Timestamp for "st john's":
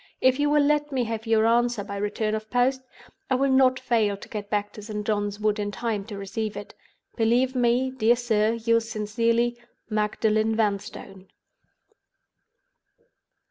4.81-5.39